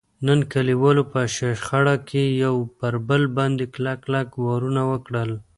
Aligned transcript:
نن 0.27 0.39
کلیوالو 0.53 1.03
په 1.11 1.19
شخړه 1.35 1.95
کې 2.09 2.23
یو 2.43 2.55
پر 2.79 2.93
بل 3.07 3.23
باندې 3.37 3.65
کلک 3.73 3.97
کلک 4.05 4.29
وارونه 4.43 4.81
وکړل. 4.91 5.31